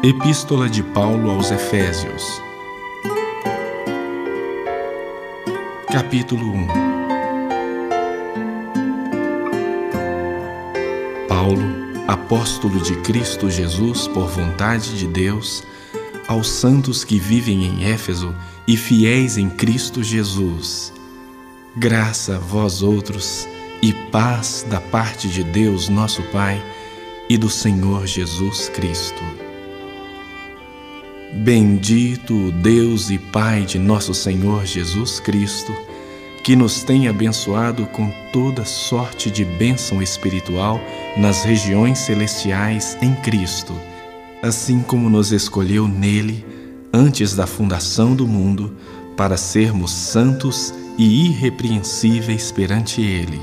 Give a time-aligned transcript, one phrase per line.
[0.00, 2.40] Epístola de Paulo aos Efésios,
[5.90, 6.68] capítulo 1
[11.26, 11.64] Paulo,
[12.06, 15.64] apóstolo de Cristo Jesus por vontade de Deus,
[16.28, 18.32] aos santos que vivem em Éfeso
[18.68, 20.92] e fiéis em Cristo Jesus.
[21.74, 23.48] Graça a vós outros
[23.82, 26.64] e paz da parte de Deus, nosso Pai,
[27.28, 29.47] e do Senhor Jesus Cristo.
[31.30, 35.76] Bendito Deus e Pai de nosso Senhor Jesus Cristo,
[36.42, 40.80] que nos tem abençoado com toda sorte de bênção espiritual
[41.18, 43.74] nas regiões celestiais em Cristo,
[44.42, 46.46] assim como nos escolheu nele
[46.94, 48.74] antes da fundação do mundo
[49.14, 53.40] para sermos santos e irrepreensíveis perante Ele.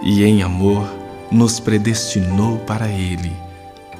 [0.00, 0.88] E em amor
[1.28, 3.32] nos predestinou para Ele,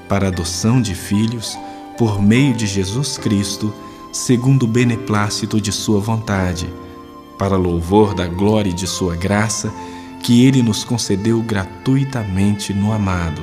[0.08, 1.58] para adoção de filhos
[1.96, 3.72] por meio de Jesus Cristo,
[4.12, 6.72] segundo o beneplácito de Sua vontade,
[7.38, 9.72] para louvor da glória de Sua graça,
[10.22, 13.42] que Ele nos concedeu gratuitamente no amado,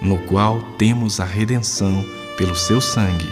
[0.00, 2.04] no qual temos a redenção
[2.36, 3.28] pelo Seu sangue,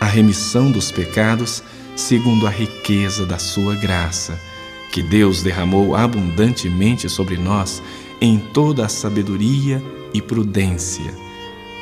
[0.00, 1.62] a remissão dos pecados,
[1.94, 4.40] segundo a riqueza da Sua graça,
[4.90, 7.82] que Deus derramou abundantemente sobre nós
[8.20, 9.82] em toda a sabedoria
[10.14, 11.25] e prudência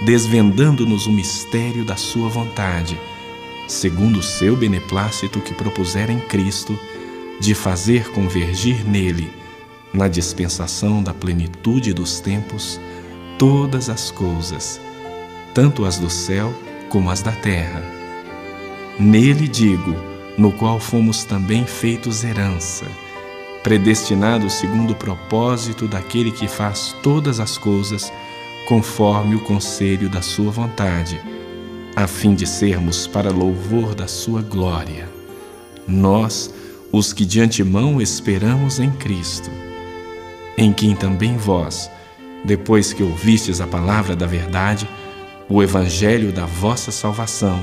[0.02, 2.98] desvendando-nos o mistério da Sua vontade,
[3.68, 6.78] segundo o seu beneplácito que propusera em Cristo,
[7.40, 9.30] de fazer convergir nele,
[9.92, 12.80] na dispensação da plenitude dos tempos,
[13.38, 14.80] todas as coisas,
[15.52, 16.52] tanto as do céu
[16.88, 17.82] como as da terra.
[18.98, 19.94] Nele digo,
[20.36, 22.86] no qual fomos também feitos herança,
[23.62, 28.12] predestinados segundo o propósito daquele que faz todas as coisas
[28.66, 31.20] conforme o conselho da Sua vontade,
[31.94, 35.08] a fim de sermos para louvor da Sua glória.
[35.86, 36.52] Nós,
[36.90, 39.50] os que de antemão esperamos em Cristo,
[40.56, 41.90] em quem também vós,
[42.44, 44.88] depois que ouvistes a palavra da verdade,
[45.48, 47.60] o evangelho da vossa salvação,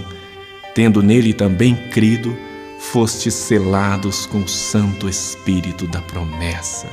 [0.75, 2.35] tendo nele também crido,
[2.79, 6.87] fostes selados com o Santo Espírito da promessa,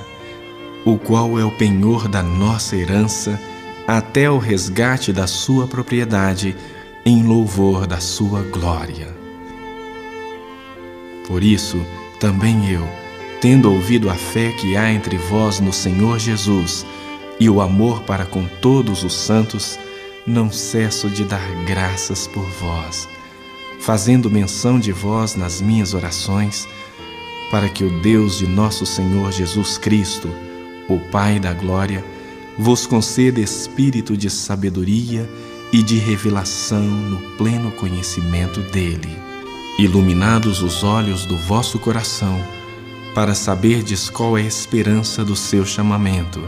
[0.84, 3.40] o qual é o penhor da nossa herança
[3.88, 6.54] até o resgate da sua propriedade,
[7.06, 9.16] em louvor da sua glória.
[11.26, 11.80] Por isso,
[12.20, 12.86] também eu,
[13.40, 16.84] tendo ouvido a fé que há entre vós no Senhor Jesus
[17.40, 19.78] e o amor para com todos os santos,
[20.26, 23.08] não cesso de dar graças por vós,
[23.80, 26.68] fazendo menção de vós nas minhas orações,
[27.50, 30.28] para que o Deus de nosso Senhor Jesus Cristo,
[30.90, 32.04] o Pai da Glória,
[32.58, 35.30] vos conceda espírito de sabedoria
[35.72, 39.16] e de revelação no pleno conhecimento dele.
[39.78, 42.42] Iluminados os olhos do vosso coração,
[43.14, 46.42] para saberdes qual é a esperança do seu chamamento,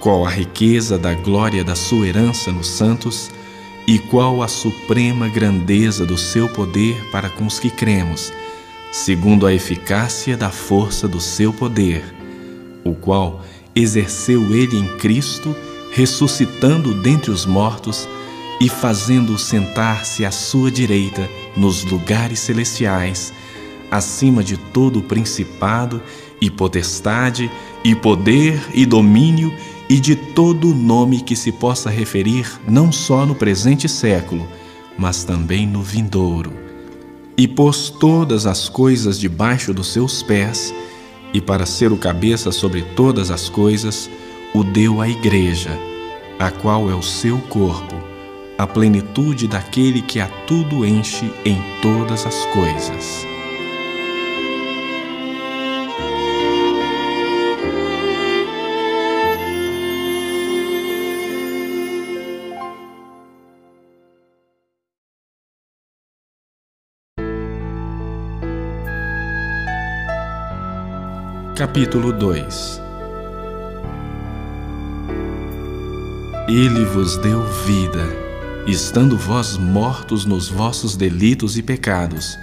[0.00, 3.30] qual a riqueza da glória da sua herança nos santos
[3.86, 8.32] e qual a suprema grandeza do seu poder para com os que cremos,
[8.90, 12.02] segundo a eficácia da força do seu poder,
[12.84, 13.42] o qual
[13.80, 15.54] exerceu ele em Cristo,
[15.90, 18.08] ressuscitando dentre os mortos
[18.60, 23.32] e fazendo-o sentar-se à sua direita nos lugares celestiais,
[23.90, 26.02] acima de todo o principado
[26.40, 27.50] e potestade
[27.84, 29.52] e poder e domínio
[29.88, 34.46] e de todo nome que se possa referir não só no presente século,
[34.98, 36.52] mas também no vindouro.
[37.36, 40.74] E pôs todas as coisas debaixo dos seus pés,
[41.32, 44.10] e para ser o cabeça sobre todas as coisas,
[44.54, 45.70] o deu à Igreja,
[46.38, 47.94] a qual é o seu corpo,
[48.56, 53.27] a plenitude daquele que a tudo enche em todas as coisas.
[71.58, 72.80] Capítulo 2
[76.46, 78.06] Ele vos deu vida,
[78.64, 82.38] estando vós mortos nos vossos delitos e pecados,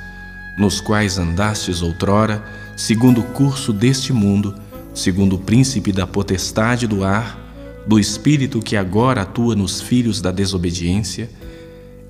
[0.60, 2.44] nos quais andastes outrora,
[2.76, 4.54] segundo o curso deste mundo,
[4.94, 7.40] segundo o príncipe da potestade do ar,
[7.88, 11.30] do espírito que agora atua nos filhos da desobediência,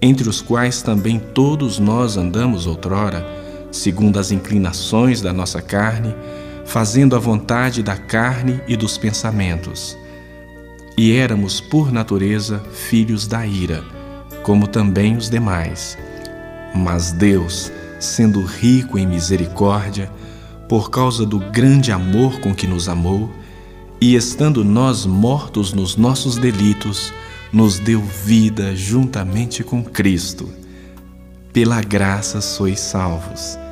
[0.02, 3.24] entre os quais também todos nós andamos outrora,
[3.72, 6.16] segundo as inclinações da nossa carne,
[6.66, 9.98] fazendo a vontade da carne e dos pensamentos.
[10.98, 13.84] E éramos, por natureza, filhos da ira,
[14.44, 15.98] como também os demais.
[16.74, 20.12] Mas Deus, sendo rico em misericórdia,
[20.68, 23.30] por causa do grande amor com que nos amou,
[24.02, 27.14] e estando nós mortos nos nossos delitos,
[27.52, 30.50] nos deu vida juntamente com Cristo.
[31.54, 33.65] Pela graça sois salvos.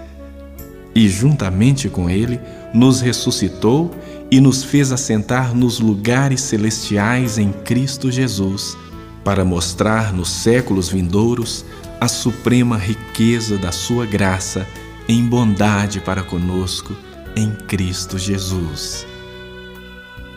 [0.95, 2.40] E juntamente com Ele
[2.74, 3.92] nos ressuscitou
[4.30, 8.78] e nos fez assentar nos lugares celestiais em Cristo Jesus,
[9.24, 11.66] para mostrar nos séculos vindouros
[12.00, 14.68] a suprema riqueza da Sua graça
[15.07, 16.95] em bondade para conosco
[17.36, 19.06] em Cristo Jesus.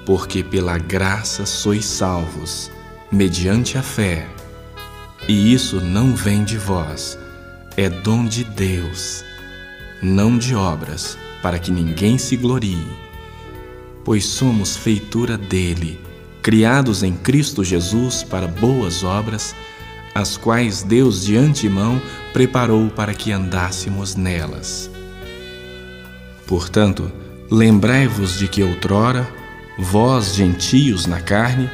[0.05, 2.71] Porque pela graça sois salvos,
[3.11, 4.27] mediante a fé.
[5.29, 7.19] E isso não vem de vós,
[7.77, 9.25] é dom de Deus,
[10.03, 12.87] não de obras, para que ninguém se glorie.
[14.05, 16.01] Pois somos feitura dele,
[16.43, 19.55] criados em Cristo Jesus para boas obras,
[20.15, 22.01] as quais Deus de antemão
[22.33, 24.91] preparou para que andássemos nelas.
[26.47, 27.11] Portanto,
[27.51, 29.29] lembrai-vos de que outrora,
[29.79, 31.69] vós, gentios na carne,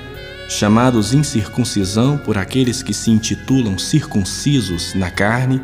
[0.48, 5.60] chamados incircuncisão por aqueles que se intitulam circuncisos na carne,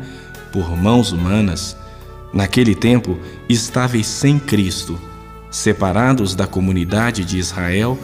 [0.51, 1.75] por mãos humanas,
[2.33, 3.17] naquele tempo
[3.47, 4.99] estáveis sem Cristo,
[5.49, 7.97] separados da comunidade de Israel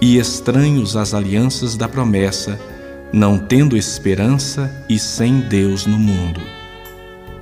[0.00, 2.58] e estranhos às alianças da promessa,
[3.12, 6.40] não tendo esperança e sem Deus no mundo.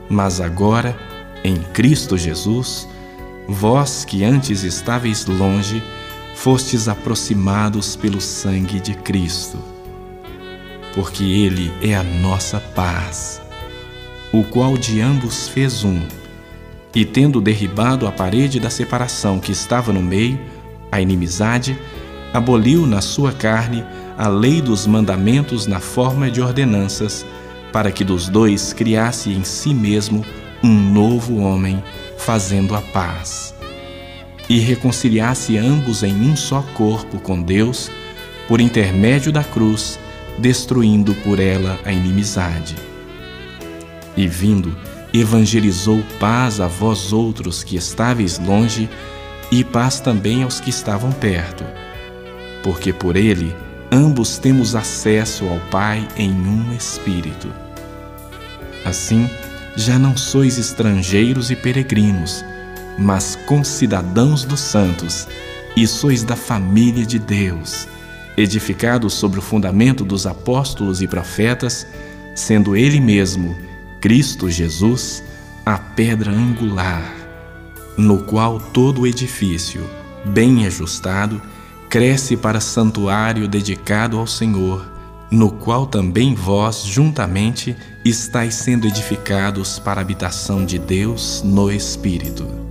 [0.09, 0.97] Mas agora,
[1.45, 2.89] em Cristo Jesus,
[3.49, 5.83] vós que antes estáveis longe,
[6.35, 9.59] fostes aproximados pelo sangue de Cristo.
[10.95, 13.41] Porque Ele é a nossa paz,
[14.33, 16.01] o qual de ambos fez um,
[16.95, 20.39] e tendo derribado a parede da separação que estava no meio,
[20.91, 21.79] a inimizade,
[22.33, 23.85] aboliu na sua carne
[24.17, 27.25] a lei dos mandamentos na forma de ordenanças,
[27.73, 30.25] para que dos dois criasse em si mesmo
[30.63, 31.83] um novo homem,
[32.17, 33.55] fazendo a paz.
[34.49, 37.91] E reconciliasse ambos em um só corpo com Deus,
[38.49, 39.99] por intermédio da cruz,
[40.39, 42.75] destruindo por ela a inimizade.
[44.17, 44.75] E vindo,
[45.13, 48.89] evangelizou paz a vós outros que estáveis longe,
[49.51, 51.65] e paz também aos que estavam perto,
[52.63, 53.55] porque por ele
[53.91, 57.51] ambos temos acesso ao Pai em um Espírito.
[58.85, 59.29] Assim,
[59.75, 62.45] já não sois estrangeiros e peregrinos,
[62.99, 65.27] mas concidadãos dos santos,
[65.77, 67.87] e sois da família de Deus,
[68.37, 71.87] edificados sobre o fundamento dos apóstolos e profetas,
[72.35, 73.57] sendo Ele mesmo,
[74.01, 75.25] Cristo Jesus,
[75.67, 77.13] a pedra angular,
[77.97, 79.85] no qual todo o edifício,
[80.25, 81.43] bem ajustado,
[81.91, 84.87] cresce para santuário dedicado ao Senhor,
[85.31, 92.68] no qual também vós juntamente estáis sendo edificados para a habitação de Deus no Espírito.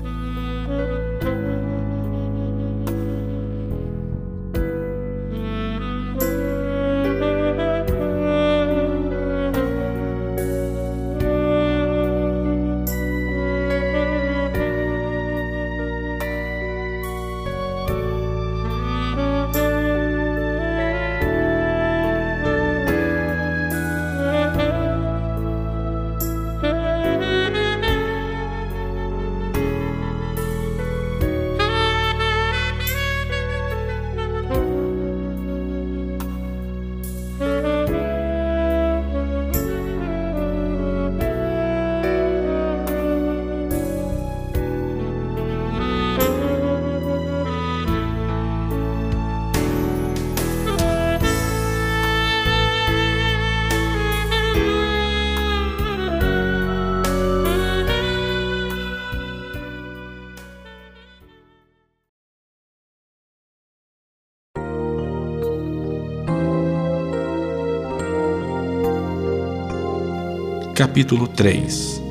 [70.77, 72.03] Capítulo 3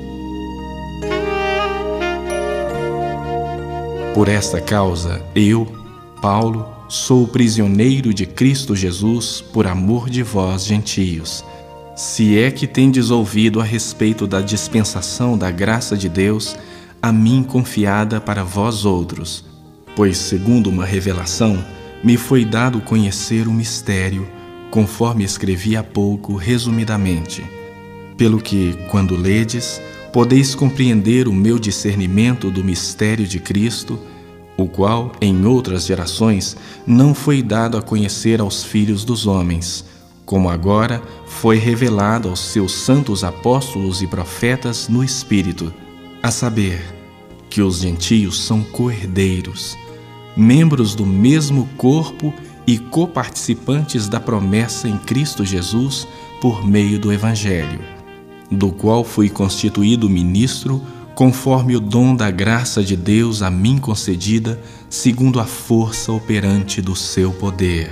[4.12, 5.68] Por esta causa, eu,
[6.20, 11.44] Paulo, sou prisioneiro de Cristo Jesus por amor de vós, gentios.
[11.94, 16.56] Se é que tendes ouvido a respeito da dispensação da graça de Deus,
[17.00, 19.44] a mim confiada para vós outros,
[19.94, 21.64] pois, segundo uma revelação,
[22.02, 24.28] me foi dado conhecer o mistério,
[24.72, 27.44] conforme escrevi há pouco resumidamente
[28.16, 29.80] pelo que, quando ledes,
[30.12, 33.98] podeis compreender o meu discernimento do mistério de Cristo,
[34.56, 36.56] o qual, em outras gerações,
[36.86, 39.84] não foi dado a conhecer aos filhos dos homens,
[40.24, 45.72] como agora foi revelado aos seus santos apóstolos e profetas no Espírito,
[46.22, 46.82] a saber,
[47.50, 49.76] que os gentios são coerdeiros,
[50.36, 52.34] membros do mesmo corpo
[52.66, 56.08] e coparticipantes da promessa em Cristo Jesus
[56.40, 57.95] por meio do Evangelho,
[58.50, 60.82] do qual fui constituído ministro
[61.14, 64.60] conforme o dom da graça de Deus a mim concedida,
[64.90, 67.90] segundo a força operante do seu poder.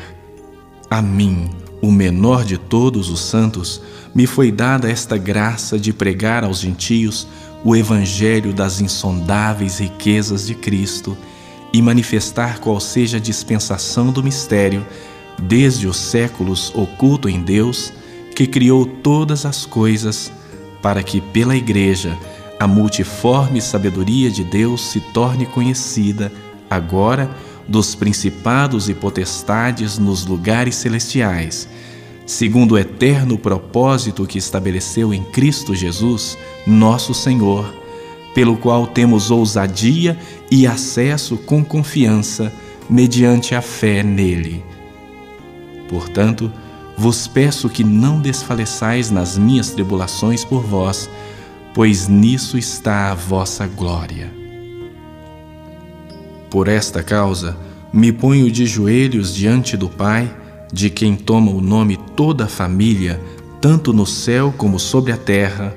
[0.90, 1.48] A mim,
[1.80, 3.80] o menor de todos os santos,
[4.14, 7.26] me foi dada esta graça de pregar aos gentios
[7.64, 11.16] o evangelho das insondáveis riquezas de Cristo
[11.72, 14.86] e manifestar qual seja a dispensação do mistério,
[15.42, 17.90] desde os séculos oculto em Deus,
[18.36, 20.30] que criou todas as coisas,
[20.84, 22.14] para que pela Igreja
[22.60, 26.30] a multiforme sabedoria de Deus se torne conhecida,
[26.68, 27.30] agora,
[27.66, 31.66] dos principados e potestades nos lugares celestiais,
[32.26, 36.36] segundo o eterno propósito que estabeleceu em Cristo Jesus,
[36.66, 37.64] nosso Senhor,
[38.34, 40.18] pelo qual temos ousadia
[40.50, 42.52] e acesso com confiança
[42.90, 44.62] mediante a fé nele.
[45.88, 46.52] Portanto,
[46.96, 51.10] vos peço que não desfaleçais nas minhas tribulações por vós,
[51.74, 54.30] pois nisso está a vossa glória.
[56.50, 57.56] Por esta causa,
[57.92, 60.32] me ponho de joelhos diante do Pai,
[60.72, 63.20] de quem toma o nome toda a família,
[63.60, 65.76] tanto no céu como sobre a terra,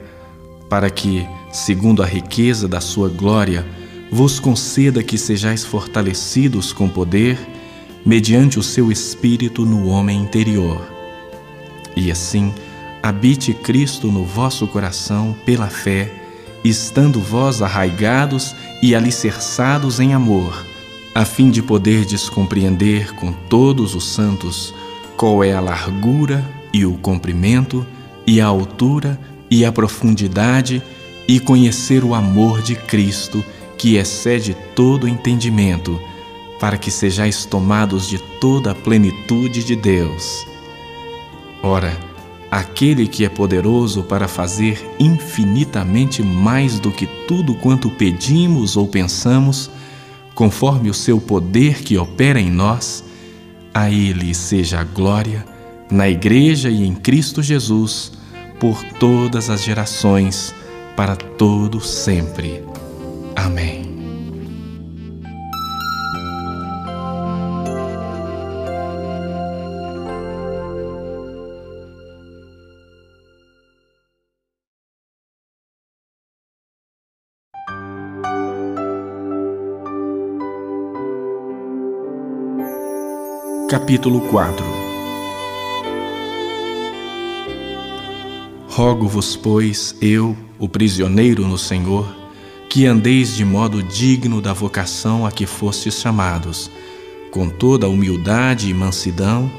[0.70, 3.66] para que, segundo a riqueza da sua glória,
[4.12, 7.40] vos conceda que sejais fortalecidos com poder,
[8.06, 10.97] mediante o seu Espírito no homem interior.
[11.98, 12.54] E assim,
[13.02, 16.14] habite Cristo no vosso coração pela fé,
[16.64, 20.64] estando vós arraigados e alicerçados em amor,
[21.16, 24.76] a fim de poderdes compreender com todos os santos
[25.18, 27.84] qual é a largura e o comprimento,
[28.28, 30.84] e a altura e a profundidade,
[31.28, 33.44] e conhecer o amor de Cristo,
[33.76, 36.00] que excede todo entendimento,
[36.60, 40.46] para que sejais tomados de toda a plenitude de Deus.
[41.62, 41.98] Ora,
[42.50, 49.70] aquele que é poderoso para fazer infinitamente mais do que tudo quanto pedimos ou pensamos,
[50.34, 53.04] conforme o seu poder que opera em nós,
[53.74, 55.46] a Ele seja a glória,
[55.92, 58.12] na Igreja e em Cristo Jesus,
[58.60, 60.54] por todas as gerações,
[60.96, 62.64] para todo sempre.
[63.36, 63.87] Amém.
[83.70, 84.66] Capítulo 4
[88.70, 92.08] Rogo-vos, pois, eu, o prisioneiro no Senhor,
[92.70, 96.72] que andeis de modo digno da vocação a que fostes chamados,
[97.30, 99.52] com toda humildade e mansidão,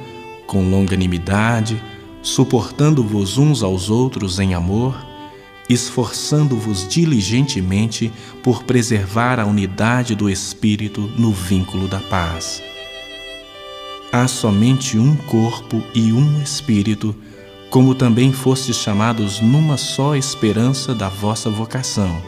[0.46, 1.78] com longanimidade,
[2.22, 4.96] suportando-vos uns aos outros em amor,
[5.68, 8.10] esforçando-vos diligentemente
[8.42, 12.62] por preservar a unidade do Espírito no vínculo da paz
[14.12, 17.14] há somente um corpo e um espírito,
[17.70, 22.22] como também fostes chamados numa só esperança da vossa vocação.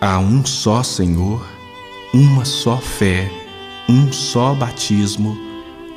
[0.00, 1.44] Há um só Senhor,
[2.12, 3.30] uma só fé,
[3.88, 5.36] um só batismo,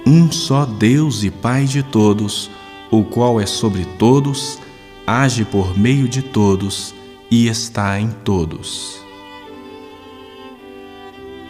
[0.06, 2.50] um só Deus e Pai de todos,
[2.90, 4.60] o qual é sobre todos,
[5.06, 6.96] age por meio de todos
[7.30, 9.07] e está em todos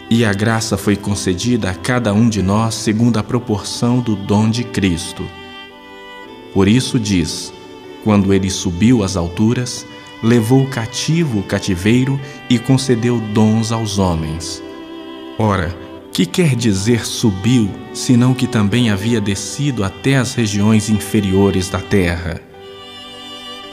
[0.09, 4.49] e a graça foi concedida a cada um de nós segundo a proporção do dom
[4.49, 5.27] de Cristo.
[6.53, 7.53] Por isso diz:
[8.03, 9.85] quando ele subiu às alturas,
[10.23, 14.63] levou cativo o cativeiro e concedeu dons aos homens.
[15.37, 15.75] Ora,
[16.11, 22.41] que quer dizer subiu, senão que também havia descido até as regiões inferiores da terra?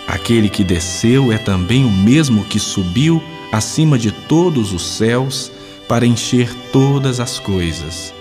[0.07, 5.51] Aquele que desceu é também o mesmo que subiu acima de todos os céus
[5.89, 8.13] para encher todas as coisas.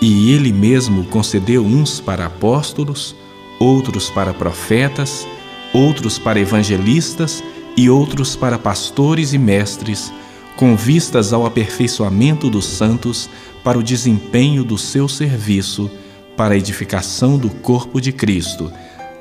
[0.00, 3.14] E ele mesmo concedeu uns para apóstolos,
[3.58, 5.26] outros para profetas,
[5.72, 7.42] outros para evangelistas
[7.76, 10.12] e outros para pastores e mestres,
[10.56, 13.28] com vistas ao aperfeiçoamento dos santos
[13.62, 15.90] para o desempenho do seu serviço,
[16.36, 18.72] para a edificação do corpo de Cristo,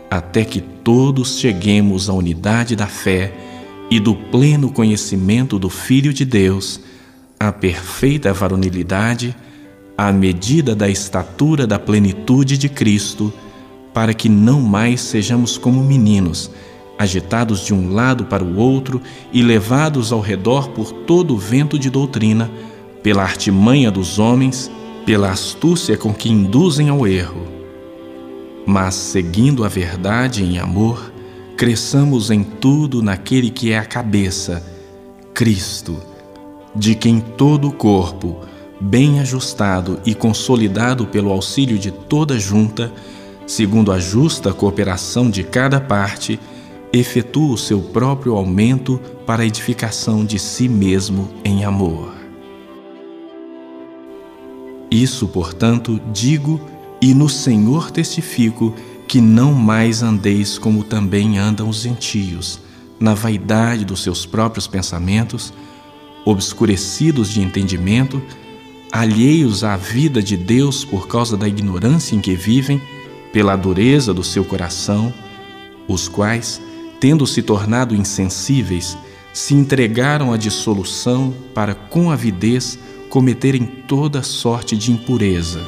[0.09, 3.33] até que todos cheguemos à unidade da fé
[3.89, 6.79] e do pleno conhecimento do Filho de Deus
[7.39, 9.35] a perfeita varonilidade,
[9.97, 13.31] à medida da estatura da plenitude de Cristo,
[13.93, 16.51] para que não mais sejamos como meninos,
[16.97, 19.01] agitados de um lado para o outro
[19.31, 22.49] e levados ao redor por todo o vento de doutrina,
[23.03, 24.71] pela artimanha dos homens,
[25.05, 27.47] pela astúcia com que induzem ao erro.
[28.65, 31.11] Mas, seguindo a verdade em amor,
[31.55, 34.63] cresçamos em tudo naquele que é a cabeça,
[35.33, 35.97] Cristo,
[36.77, 38.37] de quem todo o corpo,
[38.79, 42.91] bem ajustado e consolidado pelo auxílio de toda junta,
[43.45, 46.39] segundo a justa cooperação de cada parte,
[46.93, 52.13] efetua o seu próprio aumento para a edificação de si mesmo em amor.
[54.89, 56.61] Isso, portanto, digo
[57.01, 58.73] e no Senhor testifico
[59.07, 62.59] que não mais andeis como também andam os gentios,
[62.99, 65.53] na vaidade dos seus próprios pensamentos,
[66.29, 68.21] obscurecidos de entendimento,
[68.91, 72.81] alheios à vida de Deus por causa da ignorância em que vivem,
[73.31, 75.13] pela dureza do seu coração,
[75.87, 76.61] os quais,
[76.99, 78.97] tendo se tornado insensíveis,
[79.31, 82.77] se entregaram à dissolução para com avidez
[83.09, 85.61] cometerem toda sorte de impureza.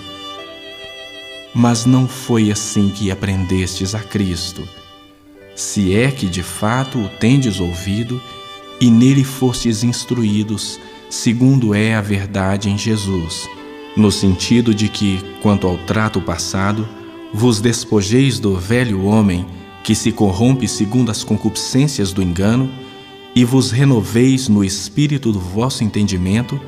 [1.55, 4.67] Mas não foi assim que aprendestes a Cristo,
[5.55, 8.21] se é que de fato o tendes ouvido
[8.79, 13.47] e nele fostes instruídos, segundo é a verdade em Jesus,
[13.95, 16.87] no sentido de que, quanto ao trato passado,
[17.33, 19.45] vos despojeis do velho homem
[19.83, 22.69] que se corrompe segundo as concupiscências do engano,
[23.35, 26.59] e vos renoveis no espírito do vosso entendimento,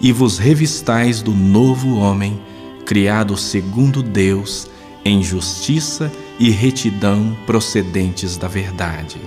[0.00, 2.40] e vos revistais do novo homem,
[2.84, 4.68] criado segundo Deus,
[5.04, 9.20] em justiça e retidão procedentes da verdade.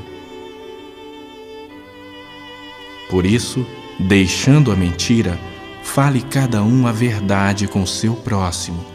[3.10, 3.66] Por isso,
[4.00, 5.40] deixando a mentira,
[5.82, 8.86] fale cada um a verdade com seu próximo,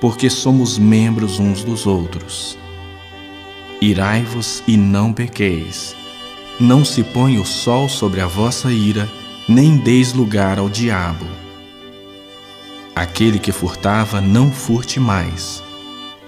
[0.00, 2.56] porque somos membros uns dos outros.
[3.80, 5.94] Irai-vos e não pequeis.
[6.58, 9.08] Não se põe o sol sobre a vossa ira,
[9.48, 11.26] nem deis lugar ao diabo.
[12.94, 15.62] Aquele que furtava, não furte mais.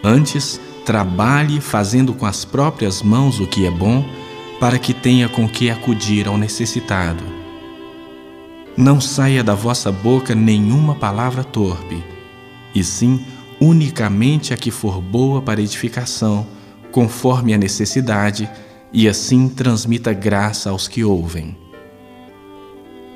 [0.05, 4.05] Antes, trabalhe fazendo com as próprias mãos o que é bom,
[4.61, 7.25] para que tenha com que acudir ao necessitado.
[8.77, 12.05] Não saia da vossa boca nenhuma palavra torpe,
[12.75, 13.25] e sim
[13.59, 16.46] unicamente a que for boa para edificação,
[16.92, 18.49] conforme a necessidade,
[18.92, 21.57] e assim transmita graça aos que ouvem.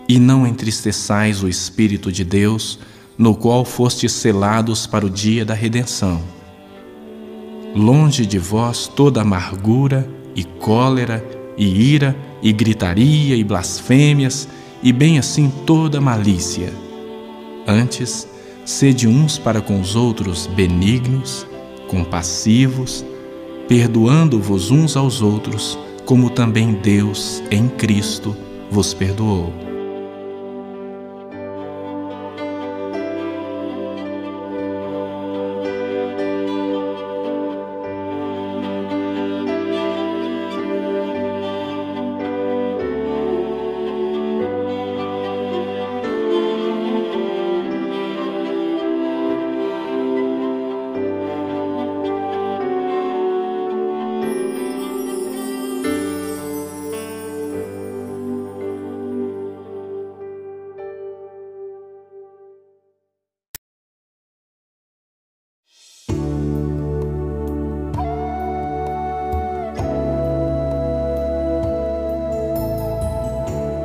[0.09, 2.79] E não entristeçais o Espírito de Deus,
[3.19, 6.23] no qual fostes selados para o dia da redenção.
[7.75, 11.25] Longe de vós toda amargura e cólera
[11.57, 14.49] e ira e gritaria e blasfêmias
[14.83, 16.73] e bem assim toda malícia.
[17.67, 18.29] Antes,
[18.65, 21.47] sede uns para com os outros benignos,
[21.89, 23.05] compassivos,
[23.69, 28.37] perdoando-vos uns aos outros, como também Deus em Cristo
[28.71, 29.74] vos perdoou.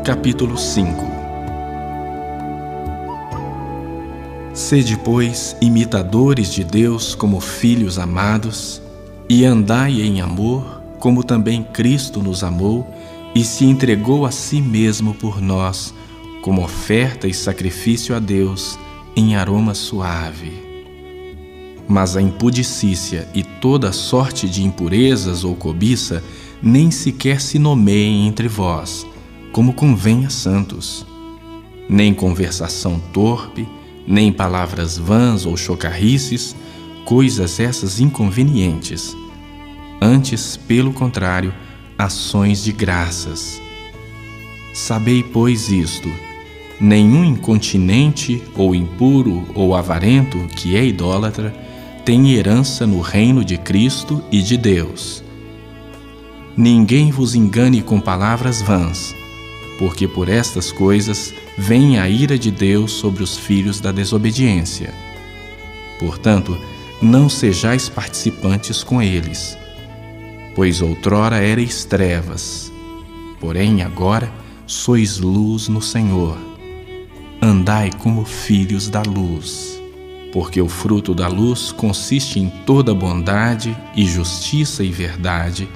[0.09, 1.05] Capítulo 5
[4.55, 8.81] Sede, pois, imitadores de Deus como filhos amados,
[9.29, 12.91] e andai em amor, como também Cristo nos amou
[13.35, 15.93] e se entregou a si mesmo por nós,
[16.41, 18.79] como oferta e sacrifício a Deus
[19.15, 20.51] em aroma suave.
[21.87, 26.23] Mas a impudicícia e toda sorte de impurezas ou cobiça
[26.63, 29.05] nem sequer se nomeiem entre vós
[29.51, 31.05] como convém a santos.
[31.89, 33.67] Nem conversação torpe,
[34.07, 36.55] nem palavras vãs ou chocarrices,
[37.03, 39.15] coisas essas inconvenientes.
[40.01, 41.53] Antes, pelo contrário,
[41.97, 43.61] ações de graças.
[44.73, 46.09] Sabei, pois, isto:
[46.79, 51.53] nenhum incontinente ou impuro ou avarento que é idólatra
[52.05, 55.23] tem herança no reino de Cristo e de Deus.
[56.55, 59.18] Ninguém vos engane com palavras vãs
[59.79, 64.93] porque por estas coisas vem a ira de Deus sobre os filhos da desobediência.
[65.97, 66.57] Portanto,
[67.01, 69.57] não sejais participantes com eles.
[70.53, 72.69] Pois outrora erais trevas,
[73.39, 74.29] porém agora
[74.67, 76.37] sois luz no Senhor.
[77.41, 79.81] Andai como filhos da luz,
[80.33, 85.69] porque o fruto da luz consiste em toda bondade e justiça e verdade,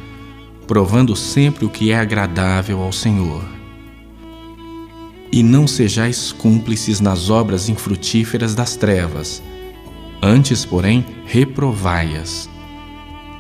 [0.68, 3.63] provando sempre o que é agradável ao Senhor.
[5.34, 9.44] E não sejais cúmplices nas obras infrutíferas das trevas,
[10.26, 12.50] Antes, porém, reprovai-as.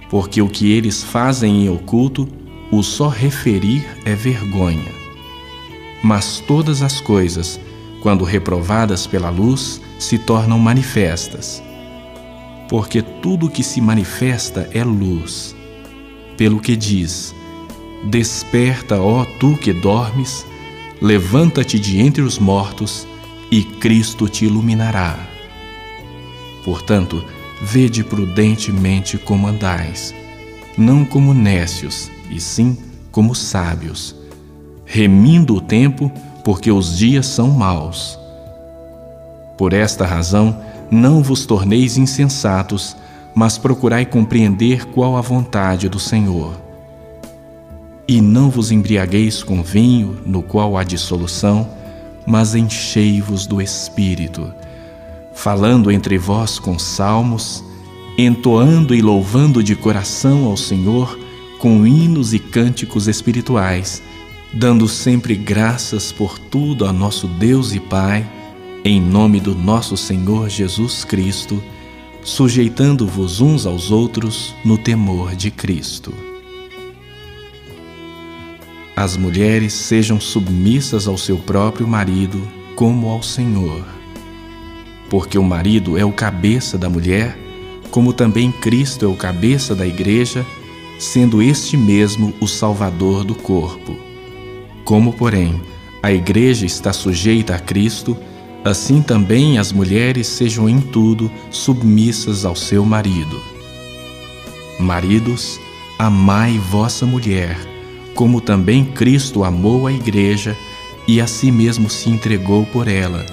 [0.09, 2.27] Porque o que eles fazem em oculto,
[2.69, 4.91] o só referir é vergonha.
[6.03, 7.57] Mas todas as coisas,
[8.01, 11.63] quando reprovadas pela luz, se tornam manifestas.
[12.67, 15.55] Porque tudo que se manifesta é luz.
[16.35, 17.33] Pelo que diz:
[18.03, 20.45] Desperta, ó tu que dormes,
[21.03, 23.05] levanta-te de entre os mortos,
[23.51, 25.19] e Cristo te iluminará.
[26.63, 27.21] Portanto,
[27.61, 30.15] vede prudentemente como andais,
[30.77, 32.77] não como nécios, e sim
[33.11, 34.15] como sábios,
[34.85, 36.09] remindo o tempo,
[36.41, 38.17] porque os dias são maus.
[39.57, 40.57] Por esta razão,
[40.89, 42.95] não vos torneis insensatos,
[43.35, 46.62] mas procurai compreender qual a vontade do Senhor.
[48.07, 51.69] E não vos embriagueis com vinho, no qual há dissolução,
[52.25, 54.53] mas enchei-vos do Espírito
[55.33, 57.63] falando entre vós com salmos,
[58.17, 61.19] entoando e louvando de coração ao Senhor
[61.59, 64.01] com hinos e cânticos espirituais,
[64.53, 68.25] dando sempre graças por tudo a nosso Deus e Pai,
[68.85, 71.61] em nome do nosso Senhor Jesus Cristo,
[72.21, 76.32] sujeitando-vos uns aos outros no temor de Cristo.
[78.95, 82.41] As mulheres sejam submissas ao seu próprio marido,
[82.75, 83.83] como ao Senhor
[85.13, 87.37] porque o marido é o cabeça da mulher,
[87.91, 90.43] como também Cristo é o cabeça da igreja,
[90.97, 93.95] sendo este mesmo o Salvador do corpo.
[94.83, 95.61] Como, porém,
[96.01, 98.17] a igreja está sujeita a Cristo,
[98.65, 103.39] assim também as mulheres sejam em tudo submissas ao seu marido.
[104.79, 105.59] Maridos,
[105.99, 107.55] amai vossa mulher,
[108.15, 110.55] como também Cristo amou a igreja
[111.07, 113.25] e a si mesmo se entregou por ela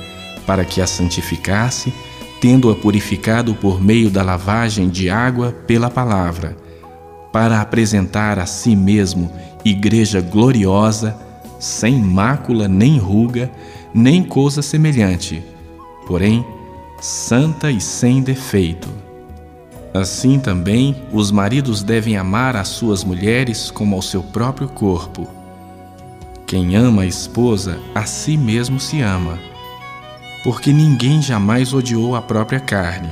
[0.51, 1.93] para que a santificasse,
[2.41, 6.57] tendo-a purificado por meio da lavagem de água pela palavra,
[7.33, 9.31] para apresentar a si mesmo
[9.65, 11.17] igreja gloriosa,
[11.61, 13.49] sem mácula nem ruga,
[13.95, 15.41] nem coisa semelhante,
[16.05, 16.45] porém
[17.01, 18.89] santa e sem defeito.
[19.93, 25.29] Assim também os maridos devem amar as suas mulheres como ao seu próprio corpo.
[26.47, 29.39] Quem ama a esposa, a si mesmo se ama
[30.43, 33.11] porque ninguém jamais odiou a própria carne.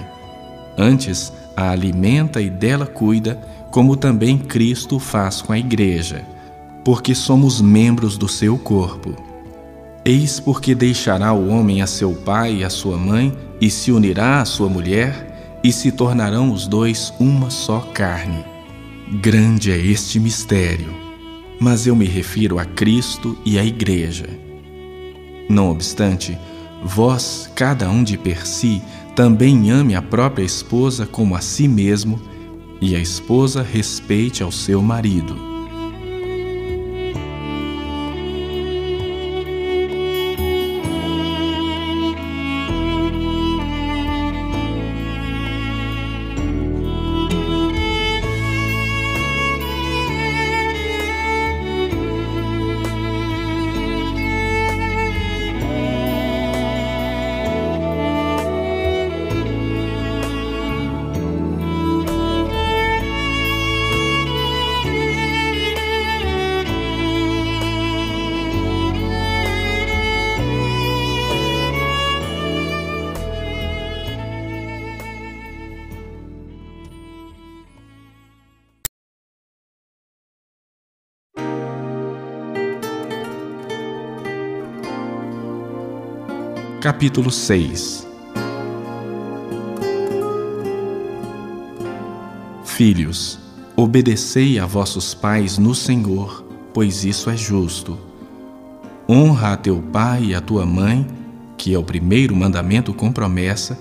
[0.76, 3.38] Antes, a alimenta e dela cuida,
[3.70, 6.24] como também Cristo faz com a Igreja,
[6.84, 9.14] porque somos membros do seu corpo.
[10.04, 14.40] Eis porque deixará o homem a seu pai e a sua mãe, e se unirá
[14.40, 15.27] à sua mulher,
[15.62, 18.44] e se tornarão os dois uma só carne.
[19.20, 20.94] Grande é este mistério,
[21.60, 24.28] mas eu me refiro a Cristo e à Igreja.
[25.48, 26.36] Não obstante,
[26.82, 28.80] Vós, cada um de per si,
[29.16, 32.20] também ame a própria esposa como a si mesmo,
[32.80, 35.47] e a esposa respeite ao seu marido.
[86.88, 88.08] Capítulo 6
[92.64, 93.38] Filhos,
[93.76, 97.98] obedecei a vossos pais no Senhor, pois isso é justo.
[99.06, 101.06] Honra a teu pai e a tua mãe,
[101.58, 103.78] que é o primeiro mandamento com promessa,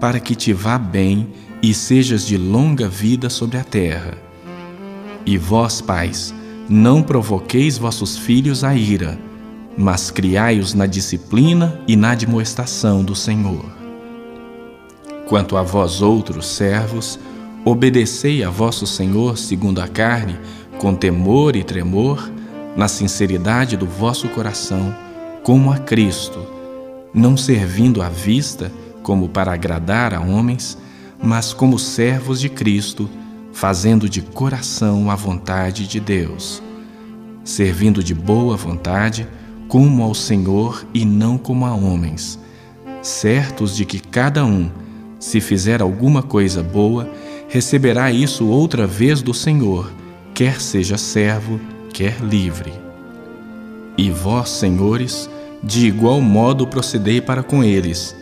[0.00, 1.28] para que te vá bem
[1.62, 4.14] e sejas de longa vida sobre a terra.
[5.26, 6.32] E vós, pais,
[6.70, 9.25] não provoqueis vossos filhos a ira,
[9.76, 13.64] mas criai-os na disciplina e na admoestação do Senhor.
[15.28, 17.18] Quanto a vós outros servos,
[17.64, 20.38] obedecei a vosso Senhor segundo a carne,
[20.78, 22.30] com temor e tremor,
[22.76, 24.94] na sinceridade do vosso coração,
[25.42, 26.46] como a Cristo,
[27.12, 28.70] não servindo à vista,
[29.02, 30.76] como para agradar a homens,
[31.22, 33.08] mas como servos de Cristo,
[33.52, 36.62] fazendo de coração a vontade de Deus,
[37.42, 39.26] servindo de boa vontade,
[39.68, 42.38] como ao Senhor e não como a homens,
[43.02, 44.70] certos de que cada um,
[45.18, 47.08] se fizer alguma coisa boa,
[47.48, 49.90] receberá isso outra vez do Senhor,
[50.34, 51.60] quer seja servo,
[51.92, 52.72] quer livre.
[53.96, 55.28] E vós, senhores,
[55.62, 58.14] de igual modo procedei para com eles,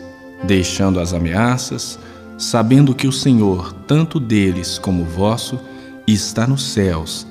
[0.43, 1.99] deixando as ameaças,
[2.37, 5.59] sabendo que o Senhor, tanto deles como vosso,
[6.07, 7.27] está nos céus,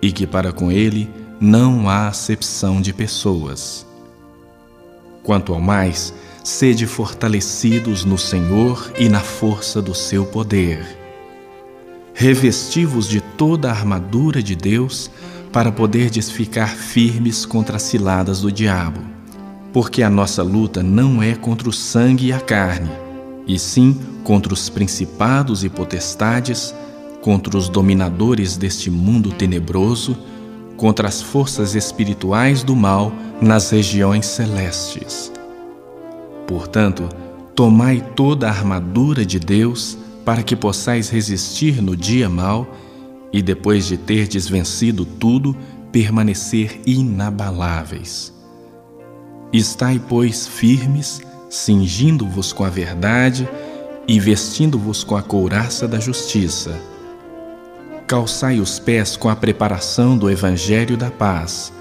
[0.00, 3.86] e que para com ele não há acepção de pessoas.
[5.22, 6.12] Quanto ao mais,
[6.44, 10.98] sede fortalecidos no Senhor e na força do seu poder.
[12.12, 15.10] Revestivos de toda a armadura de Deus,
[15.50, 19.00] para poderdes ficar firmes contra as ciladas do diabo.
[19.72, 22.90] Porque a nossa luta não é contra o sangue e a carne,
[23.46, 26.74] e sim contra os principados e potestades,
[27.22, 30.16] contra os dominadores deste mundo tenebroso,
[30.80, 35.30] contra as forças espirituais do mal nas regiões celestes.
[36.46, 37.06] Portanto,
[37.54, 42.66] tomai toda a armadura de Deus para que possais resistir no dia mau
[43.30, 45.54] e depois de terdes vencido tudo,
[45.92, 48.32] permanecer inabaláveis.
[49.52, 53.46] Estai, pois, firmes, cingindo-vos com a verdade
[54.08, 56.89] e vestindo-vos com a couraça da justiça.
[58.10, 61.72] Calçai os pés com a preparação do Evangelho da paz,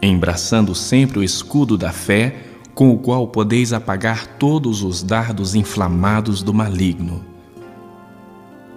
[0.00, 6.44] embraçando sempre o escudo da fé, com o qual podeis apagar todos os dardos inflamados
[6.44, 7.24] do maligno.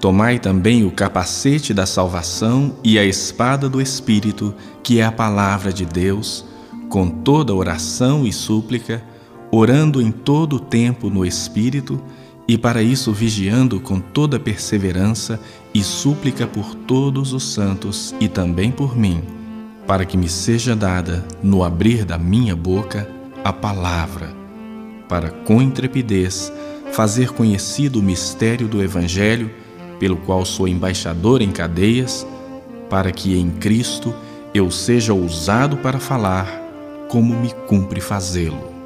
[0.02, 5.72] Tomai também o capacete da salvação e a espada do Espírito, que é a palavra
[5.72, 6.46] de Deus,
[6.90, 9.04] com toda oração e súplica,
[9.52, 12.02] orando em todo o tempo no Espírito,
[12.48, 15.40] e para isso vigiando com toda perseverança
[15.74, 19.22] e súplica por todos os santos e também por mim,
[19.86, 23.10] para que me seja dada, no abrir da minha boca,
[23.44, 24.34] a palavra,
[25.10, 26.52] para com intrepidez
[26.92, 29.52] fazer conhecido o mistério do Evangelho
[30.00, 32.26] pelo qual sou embaixador em cadeias,
[32.90, 34.14] para que em Cristo
[34.54, 36.48] eu seja ousado para falar,
[37.10, 38.77] como me cumpre fazê-lo.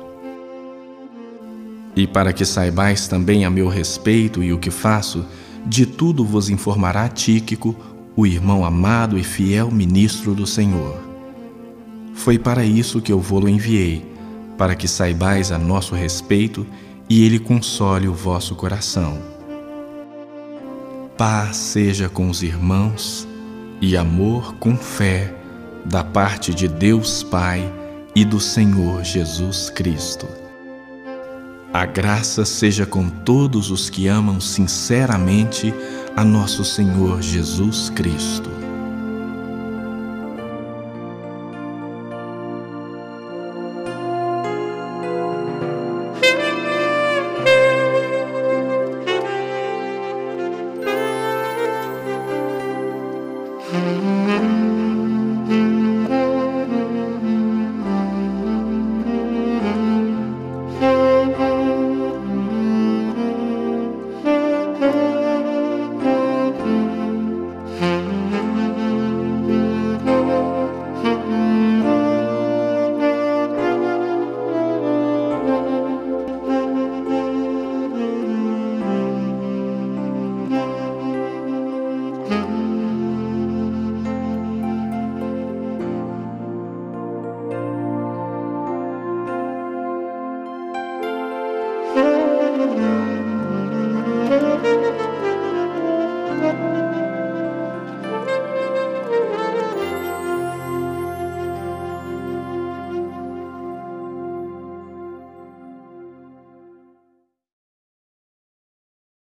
[2.02, 5.24] E para que saibais também a meu respeito e o que faço,
[5.68, 7.76] de tudo vos informará Tíquico,
[8.16, 10.98] o irmão amado e fiel ministro do Senhor.
[12.16, 14.04] Foi para isso que eu vou-lo enviei,
[14.58, 16.66] para que saibais a nosso respeito
[17.08, 19.32] e ele console o vosso coração
[21.22, 23.28] Paz seja com os irmãos
[23.80, 25.32] e amor com fé
[25.86, 27.62] da parte de Deus Pai
[28.16, 30.41] e do Senhor Jesus Cristo.
[31.74, 35.74] A graça seja com todos os que amam sinceramente
[36.18, 38.61] a nosso Senhor Jesus Cristo.